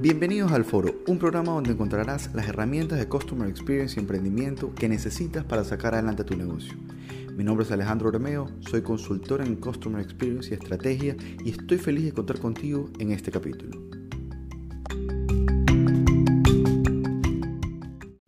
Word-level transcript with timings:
Bienvenidos 0.00 0.52
al 0.52 0.64
Foro, 0.64 0.94
un 1.08 1.18
programa 1.18 1.50
donde 1.50 1.72
encontrarás 1.72 2.32
las 2.32 2.46
herramientas 2.46 3.00
de 3.00 3.08
Customer 3.08 3.48
Experience 3.48 3.96
y 3.96 4.00
emprendimiento 4.00 4.72
que 4.72 4.88
necesitas 4.88 5.44
para 5.44 5.64
sacar 5.64 5.94
adelante 5.94 6.22
tu 6.22 6.36
negocio. 6.36 6.74
Mi 7.34 7.42
nombre 7.42 7.66
es 7.66 7.72
Alejandro 7.72 8.12
Romeo, 8.12 8.48
soy 8.60 8.82
consultor 8.82 9.40
en 9.40 9.56
Customer 9.56 10.00
Experience 10.00 10.50
y 10.50 10.54
Estrategia 10.54 11.16
y 11.44 11.50
estoy 11.50 11.78
feliz 11.78 12.04
de 12.04 12.12
contar 12.12 12.38
contigo 12.38 12.88
en 13.00 13.10
este 13.10 13.32
capítulo. 13.32 13.76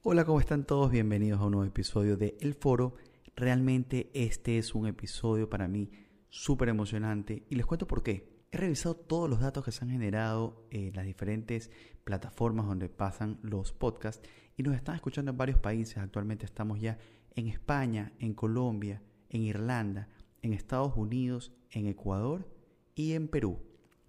Hola, 0.02 0.24
¿cómo 0.24 0.40
están 0.40 0.66
todos? 0.66 0.90
Bienvenidos 0.90 1.40
a 1.40 1.44
un 1.44 1.52
nuevo 1.52 1.68
episodio 1.68 2.16
de 2.16 2.36
El 2.40 2.54
Foro. 2.54 2.96
Realmente 3.36 4.10
este 4.12 4.58
es 4.58 4.74
un 4.74 4.88
episodio 4.88 5.48
para 5.48 5.68
mí 5.68 5.88
súper 6.30 6.68
emocionante 6.68 7.44
y 7.48 7.54
les 7.54 7.64
cuento 7.64 7.86
por 7.86 8.02
qué. 8.02 8.39
He 8.52 8.56
revisado 8.56 8.96
todos 8.96 9.30
los 9.30 9.38
datos 9.38 9.64
que 9.64 9.70
se 9.70 9.84
han 9.84 9.90
generado 9.90 10.66
en 10.70 10.92
las 10.94 11.04
diferentes 11.04 11.70
plataformas 12.02 12.66
donde 12.66 12.88
pasan 12.88 13.38
los 13.42 13.72
podcasts 13.72 14.28
y 14.56 14.64
nos 14.64 14.74
están 14.74 14.96
escuchando 14.96 15.30
en 15.30 15.36
varios 15.36 15.60
países. 15.60 15.98
Actualmente 15.98 16.46
estamos 16.46 16.80
ya 16.80 16.98
en 17.36 17.46
España, 17.46 18.12
en 18.18 18.34
Colombia, 18.34 19.02
en 19.28 19.42
Irlanda, 19.42 20.08
en 20.42 20.52
Estados 20.52 20.96
Unidos, 20.96 21.52
en 21.70 21.86
Ecuador 21.86 22.52
y 22.96 23.12
en 23.12 23.28
Perú. 23.28 23.60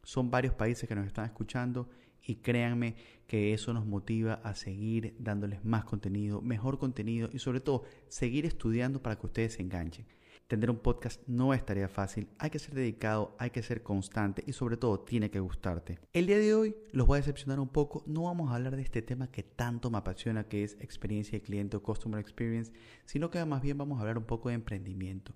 Son 0.01 0.31
varios 0.31 0.55
países 0.55 0.89
que 0.89 0.95
nos 0.95 1.05
están 1.05 1.25
escuchando 1.25 1.87
y 2.23 2.37
créanme 2.37 2.95
que 3.27 3.53
eso 3.53 3.73
nos 3.73 3.85
motiva 3.85 4.33
a 4.43 4.55
seguir 4.55 5.15
dándoles 5.19 5.63
más 5.63 5.85
contenido, 5.85 6.41
mejor 6.41 6.79
contenido 6.79 7.29
y 7.31 7.37
sobre 7.37 7.59
todo 7.59 7.83
seguir 8.07 8.47
estudiando 8.47 9.03
para 9.03 9.17
que 9.19 9.27
ustedes 9.27 9.53
se 9.53 9.61
enganchen. 9.61 10.07
Tener 10.51 10.69
un 10.69 10.79
podcast 10.79 11.21
no 11.27 11.53
es 11.53 11.65
tarea 11.65 11.87
fácil, 11.87 12.27
hay 12.37 12.49
que 12.49 12.59
ser 12.59 12.75
dedicado, 12.75 13.37
hay 13.39 13.51
que 13.51 13.63
ser 13.63 13.83
constante 13.83 14.43
y 14.45 14.51
sobre 14.51 14.75
todo 14.75 14.99
tiene 14.99 15.31
que 15.31 15.39
gustarte. 15.39 15.99
El 16.11 16.27
día 16.27 16.39
de 16.39 16.53
hoy 16.53 16.75
los 16.91 17.07
voy 17.07 17.15
a 17.15 17.21
decepcionar 17.21 17.61
un 17.61 17.69
poco, 17.69 18.03
no 18.05 18.23
vamos 18.23 18.51
a 18.51 18.55
hablar 18.55 18.75
de 18.75 18.81
este 18.81 19.01
tema 19.01 19.31
que 19.31 19.43
tanto 19.43 19.89
me 19.89 19.99
apasiona 19.99 20.49
que 20.49 20.65
es 20.65 20.73
experiencia 20.81 21.39
de 21.39 21.41
cliente 21.41 21.77
o 21.77 21.81
customer 21.81 22.19
experience, 22.19 22.73
sino 23.05 23.31
que 23.31 23.45
más 23.45 23.61
bien 23.61 23.77
vamos 23.77 23.97
a 23.97 24.01
hablar 24.01 24.17
un 24.17 24.25
poco 24.25 24.49
de 24.49 24.55
emprendimiento. 24.55 25.33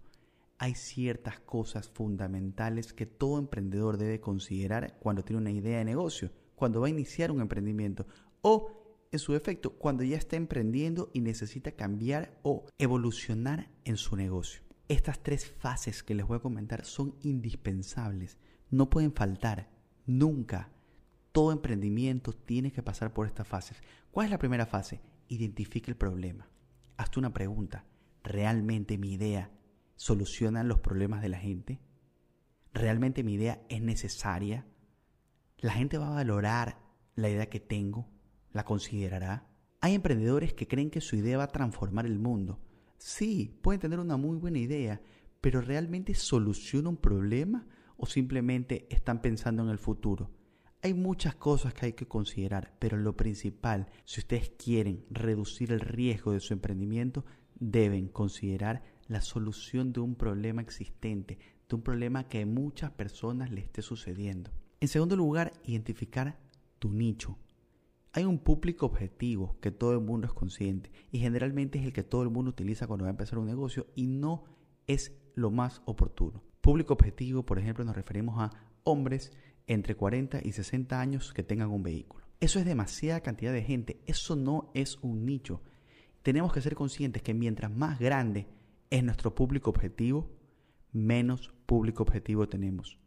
Hay 0.58 0.76
ciertas 0.76 1.40
cosas 1.40 1.88
fundamentales 1.88 2.92
que 2.92 3.06
todo 3.06 3.40
emprendedor 3.40 3.96
debe 3.96 4.20
considerar 4.20 4.98
cuando 5.00 5.24
tiene 5.24 5.42
una 5.42 5.52
idea 5.52 5.78
de 5.78 5.86
negocio, 5.86 6.30
cuando 6.56 6.82
va 6.82 6.88
a 6.88 6.90
iniciar 6.90 7.32
un 7.32 7.40
emprendimiento 7.40 8.06
o 8.42 9.08
en 9.14 9.20
su 9.20 9.34
efecto 9.34 9.78
cuando 9.78 10.04
ya 10.04 10.18
está 10.18 10.36
emprendiendo 10.36 11.10
y 11.14 11.22
necesita 11.22 11.72
cambiar 11.72 12.38
o 12.44 12.66
evolucionar 12.78 13.70
en 13.86 13.96
su 13.96 14.18
negocio. 14.18 14.65
Estas 14.88 15.24
tres 15.24 15.48
fases 15.48 16.04
que 16.04 16.14
les 16.14 16.28
voy 16.28 16.38
a 16.38 16.42
comentar 16.42 16.86
son 16.86 17.16
indispensables, 17.24 18.38
no 18.70 18.88
pueden 18.92 19.14
faltar, 19.14 19.68
nunca. 20.06 20.70
Todo 21.32 21.52
emprendimiento 21.52 22.34
tiene 22.34 22.72
que 22.72 22.84
pasar 22.84 23.12
por 23.12 23.26
estas 23.26 23.48
fases. 23.48 23.82
¿Cuál 24.12 24.26
es 24.26 24.32
la 24.32 24.38
primera 24.38 24.68
fase? 24.68 25.02
Identifique 25.28 25.90
el 25.90 25.98
problema. 25.98 26.48
Hazte 26.98 27.18
una 27.18 27.34
pregunta. 27.34 27.84
¿Realmente 28.24 29.00
mi 29.00 29.14
idea 29.14 29.50
soluciona 29.96 30.64
los 30.64 30.80
problemas 30.82 31.24
de 31.24 31.30
la 31.30 31.40
gente? 31.40 31.80
¿Realmente 32.72 33.24
mi 33.24 33.34
idea 33.34 33.66
es 33.70 33.82
necesaria? 33.82 34.68
¿La 35.58 35.74
gente 35.74 35.98
va 35.98 36.10
a 36.10 36.16
valorar 36.16 36.78
la 37.16 37.30
idea 37.30 37.50
que 37.50 37.60
tengo? 37.60 38.08
¿La 38.52 38.66
considerará? 38.66 39.48
Hay 39.82 39.96
emprendedores 39.96 40.54
que 40.54 40.68
creen 40.68 40.92
que 40.92 41.02
su 41.02 41.16
idea 41.16 41.40
va 41.40 41.46
a 41.46 41.52
transformar 41.52 42.06
el 42.06 42.20
mundo 42.20 42.60
Sí, 42.98 43.58
pueden 43.62 43.82
tener 43.82 44.00
una 44.00 44.18
muy 44.18 44.38
buena 44.38 44.60
idea, 44.60 45.02
pero 45.42 45.62
¿realmente 45.62 46.14
soluciona 46.16 46.90
un 46.90 46.98
problema 46.98 47.68
o 47.98 48.06
simplemente 48.06 48.88
están 48.90 49.22
pensando 49.22 49.64
en 49.64 49.70
el 49.70 49.78
futuro? 49.78 50.32
Hay 50.82 50.94
muchas 50.94 51.36
cosas 51.36 51.74
que 51.74 51.88
hay 51.88 51.94
que 51.94 52.08
considerar, 52.08 52.76
pero 52.80 52.98
lo 52.98 53.16
principal, 53.18 53.88
si 54.06 54.20
ustedes 54.20 54.52
quieren 54.52 55.06
reducir 55.10 55.72
el 55.72 55.80
riesgo 55.80 56.32
de 56.32 56.40
su 56.40 56.54
emprendimiento, 56.54 57.26
deben 57.60 58.08
considerar 58.08 58.84
la 59.08 59.22
solución 59.22 59.94
de 59.94 60.00
un 60.02 60.16
problema 60.16 60.62
existente, 60.62 61.40
de 61.68 61.76
un 61.76 61.82
problema 61.82 62.28
que 62.28 62.42
a 62.42 62.46
muchas 62.46 62.92
personas 62.92 63.52
le 63.52 63.62
esté 63.62 63.82
sucediendo. 63.82 64.52
En 64.80 64.88
segundo 64.88 65.16
lugar, 65.16 65.54
identificar 65.64 66.38
tu 66.80 66.92
nicho. 66.92 67.38
Hay 68.16 68.24
un 68.24 68.40
público 68.40 68.86
objetivo 68.86 69.58
que 69.60 69.72
todo 69.72 69.92
el 69.92 70.00
mundo 70.00 70.26
es 70.26 70.32
consciente 70.32 70.90
y 71.12 71.20
generalmente 71.20 71.80
es 71.80 71.86
el 71.86 71.92
que 71.92 72.02
todo 72.02 72.24
el 72.24 72.30
mundo 72.30 72.50
utiliza 72.50 72.88
cuando 72.88 73.04
va 73.04 73.10
a 73.10 73.12
empezar 73.12 73.38
un 73.38 73.46
negocio 73.46 73.88
y 73.94 74.08
no 74.08 74.46
es 74.88 75.14
lo 75.36 75.52
más 75.52 75.82
oportuno. 75.84 76.42
Público 76.62 76.94
objetivo, 76.94 77.46
por 77.46 77.60
ejemplo, 77.60 77.84
nos 77.84 77.94
referimos 77.94 78.40
a 78.40 78.52
hombres 78.86 79.34
entre 79.68 79.96
40 79.96 80.40
y 80.46 80.54
60 80.54 80.98
años 80.98 81.34
que 81.34 81.44
tengan 81.44 81.72
un 81.72 81.84
vehículo. 81.84 82.26
Eso 82.40 82.58
es 82.58 82.64
demasiada 82.64 83.20
cantidad 83.20 83.52
de 83.52 83.64
gente, 83.64 84.00
eso 84.06 84.38
no 84.38 84.72
es 84.74 84.98
un 85.02 85.26
nicho. 85.26 85.62
Tenemos 86.24 86.54
que 86.54 86.62
ser 86.62 86.74
conscientes 86.74 87.22
que 87.22 87.34
mientras 87.34 87.70
más 87.70 88.00
grande 88.00 88.48
es 88.92 89.04
nuestro 89.04 89.36
público 89.36 89.72
objetivo, 89.72 90.32
menos 90.94 91.54
público 91.66 92.04
objetivo 92.04 92.48
tenemos. 92.48 92.98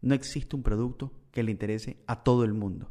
No 0.00 0.14
existe 0.14 0.56
un 0.56 0.62
producto 0.62 1.12
que 1.30 1.42
le 1.42 1.50
interese 1.50 1.98
a 2.06 2.22
todo 2.22 2.44
el 2.44 2.54
mundo. 2.54 2.90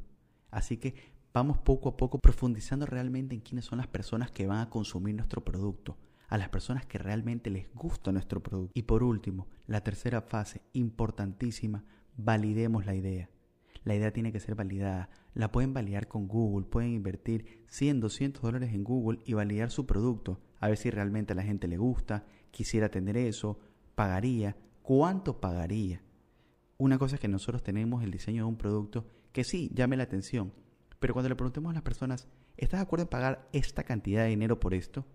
Así 0.51 0.77
que 0.77 1.17
vamos 1.33 1.57
poco 1.57 1.89
a 1.89 1.97
poco 1.97 2.19
profundizando 2.19 2.85
realmente 2.85 3.35
en 3.35 3.41
quiénes 3.41 3.65
son 3.65 3.77
las 3.77 3.87
personas 3.87 4.31
que 4.31 4.47
van 4.47 4.59
a 4.59 4.69
consumir 4.69 5.15
nuestro 5.15 5.43
producto, 5.43 5.97
a 6.27 6.37
las 6.37 6.49
personas 6.49 6.85
que 6.85 6.97
realmente 6.97 7.49
les 7.49 7.71
gusta 7.73 8.11
nuestro 8.11 8.41
producto. 8.41 8.71
Y 8.75 8.83
por 8.83 9.03
último, 9.03 9.47
la 9.67 9.81
tercera 9.81 10.21
fase, 10.21 10.61
importantísima, 10.73 11.83
validemos 12.17 12.85
la 12.85 12.95
idea. 12.95 13.29
La 13.83 13.95
idea 13.95 14.11
tiene 14.11 14.31
que 14.31 14.39
ser 14.39 14.55
validada. 14.55 15.09
La 15.33 15.51
pueden 15.51 15.73
validar 15.73 16.07
con 16.07 16.27
Google, 16.27 16.67
pueden 16.67 16.91
invertir 16.91 17.63
100, 17.67 18.01
200 18.01 18.41
dólares 18.41 18.73
en 18.73 18.83
Google 18.83 19.19
y 19.25 19.33
validar 19.33 19.71
su 19.71 19.85
producto, 19.85 20.41
a 20.59 20.67
ver 20.67 20.77
si 20.77 20.89
realmente 20.89 21.33
a 21.33 21.35
la 21.35 21.43
gente 21.43 21.67
le 21.67 21.77
gusta, 21.77 22.25
quisiera 22.51 22.89
tener 22.89 23.15
eso, 23.15 23.59
pagaría, 23.95 24.57
cuánto 24.81 25.39
pagaría. 25.39 26.01
Una 26.77 26.97
cosa 26.97 27.15
es 27.15 27.21
que 27.21 27.27
nosotros 27.27 27.63
tenemos 27.63 28.03
el 28.03 28.11
diseño 28.11 28.43
de 28.43 28.49
un 28.49 28.57
producto 28.57 29.05
que 29.31 29.43
sí 29.43 29.71
llame 29.73 29.97
la 29.97 30.03
atención, 30.03 30.51
pero 30.99 31.13
cuando 31.13 31.29
le 31.29 31.35
preguntemos 31.35 31.71
a 31.71 31.73
las 31.73 31.83
personas, 31.83 32.27
¿estás 32.57 32.79
de 32.79 32.83
acuerdo 32.83 33.03
en 33.03 33.09
pagar 33.09 33.47
esta 33.53 33.83
cantidad 33.83 34.23
de 34.23 34.29
dinero 34.29 34.59
por 34.59 34.73
esto? 34.73 35.05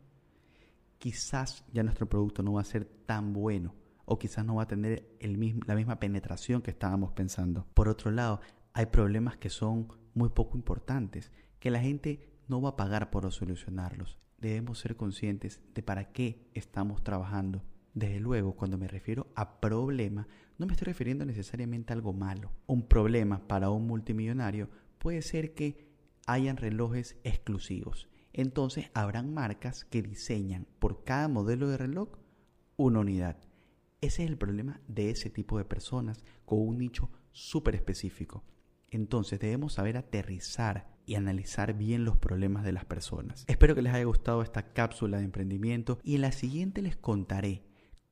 Quizás 0.99 1.65
ya 1.73 1.83
nuestro 1.83 2.09
producto 2.09 2.43
no 2.43 2.55
va 2.55 2.63
a 2.63 2.65
ser 2.65 2.85
tan 2.85 3.33
bueno 3.33 3.75
o 4.07 4.19
quizás 4.19 4.45
no 4.45 4.57
va 4.57 4.65
a 4.65 4.69
tener 4.69 5.17
la 5.21 5.75
misma 5.75 6.01
penetración 6.01 6.63
que 6.63 6.71
estábamos 6.71 7.13
pensando. 7.13 7.67
Por 7.75 7.89
otro 7.89 8.11
lado, 8.11 8.41
hay 8.73 8.87
problemas 8.87 9.37
que 9.37 9.51
son 9.51 9.89
muy 10.15 10.31
poco 10.31 10.57
importantes, 10.57 11.33
que 11.59 11.71
la 11.71 11.81
gente 11.81 12.21
no 12.49 12.61
va 12.61 12.71
a 12.71 12.77
pagar 12.77 13.11
por 13.11 13.31
solucionarlos. 13.33 14.19
Debemos 14.39 14.79
ser 14.79 14.97
conscientes 14.97 15.61
de 15.75 15.83
para 15.83 16.13
qué 16.13 16.51
estamos 16.53 17.03
trabajando. 17.03 17.63
Desde 17.95 18.21
luego, 18.21 18.57
cuando 18.57 18.77
me 18.77 18.89
refiero 18.89 19.29
a 19.35 19.61
problema, 19.61 20.27
no 20.59 20.67
me 20.67 20.73
estoy 20.73 20.87
refiriendo 20.87 21.25
necesariamente 21.25 21.93
a 21.93 21.97
algo 21.97 22.13
malo. 22.13 22.51
Un 22.67 22.87
problema 22.87 23.47
para 23.47 23.71
un 23.71 23.87
multimillonario 23.87 24.69
puede 25.05 25.21
ser 25.21 25.53
que 25.53 25.87
hayan 26.27 26.57
relojes 26.57 27.19
exclusivos. 27.25 28.09
Entonces 28.33 28.87
habrán 28.95 29.35
marcas 29.35 29.85
que 29.85 30.01
diseñan 30.01 30.67
por 30.79 31.05
cada 31.05 31.29
modelo 31.29 31.69
de 31.69 31.77
reloj 31.77 32.09
una 32.79 33.01
unidad. 33.01 33.37
Ese 34.01 34.25
es 34.25 34.31
el 34.31 34.39
problema 34.39 34.81
de 34.89 35.11
ese 35.11 35.29
tipo 35.29 35.59
de 35.59 35.67
personas 35.67 36.25
con 36.47 36.67
un 36.67 36.79
nicho 36.79 37.11
súper 37.33 37.75
específico. 37.75 38.45
Entonces 38.89 39.39
debemos 39.41 39.75
saber 39.75 39.99
aterrizar 39.99 40.97
y 41.05 41.17
analizar 41.17 41.75
bien 41.75 42.07
los 42.07 42.17
problemas 42.17 42.65
de 42.65 42.73
las 42.73 42.87
personas. 42.87 43.45
Espero 43.47 43.75
que 43.75 43.83
les 43.83 43.93
haya 43.93 44.07
gustado 44.07 44.41
esta 44.41 44.73
cápsula 44.73 45.19
de 45.19 45.25
emprendimiento 45.25 45.99
y 46.03 46.15
en 46.15 46.23
la 46.23 46.33
siguiente 46.33 46.81
les 46.81 46.97
contaré 46.97 47.63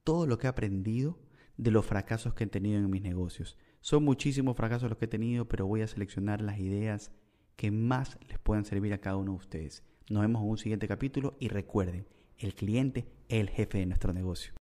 todo 0.04 0.26
lo 0.26 0.36
que 0.36 0.46
he 0.46 0.50
aprendido 0.50 1.18
de 1.56 1.70
los 1.70 1.86
fracasos 1.86 2.34
que 2.34 2.44
he 2.44 2.48
tenido 2.48 2.78
en 2.78 2.90
mis 2.90 3.00
negocios. 3.00 3.56
Son 3.82 4.04
muchísimos 4.04 4.56
fracasos 4.56 4.88
los 4.88 4.96
que 4.96 5.06
he 5.06 5.08
tenido, 5.08 5.48
pero 5.48 5.66
voy 5.66 5.82
a 5.82 5.88
seleccionar 5.88 6.40
las 6.40 6.60
ideas 6.60 7.10
que 7.56 7.72
más 7.72 8.16
les 8.28 8.38
puedan 8.38 8.64
servir 8.64 8.92
a 8.92 8.98
cada 8.98 9.16
uno 9.16 9.32
de 9.32 9.38
ustedes. 9.38 9.82
Nos 10.08 10.22
vemos 10.22 10.40
en 10.40 10.50
un 10.50 10.58
siguiente 10.58 10.86
capítulo 10.86 11.36
y 11.40 11.48
recuerden, 11.48 12.06
el 12.38 12.54
cliente 12.54 13.08
es 13.28 13.40
el 13.40 13.50
jefe 13.50 13.78
de 13.78 13.86
nuestro 13.86 14.12
negocio. 14.12 14.50